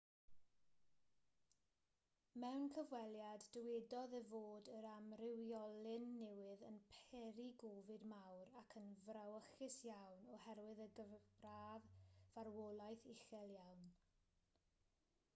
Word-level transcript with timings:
mewn 2.43 2.63
cyfweliad 2.77 3.43
dywedodd 3.57 4.15
e 4.19 4.21
fod 4.29 4.69
yr 4.77 4.87
amrywiolyn 4.93 6.07
newydd 6.23 6.65
yn 6.71 6.79
peri 7.11 7.45
gofid 7.65 8.07
mawr 8.15 8.51
ac 8.63 8.75
yn 8.83 8.89
frawychus 9.03 9.77
iawn 9.91 10.25
oherwydd 10.39 10.83
y 10.89 10.89
gyfradd 11.17 11.89
farwolaeth 12.33 13.07
uchel 13.15 13.55
iawn 13.61 13.85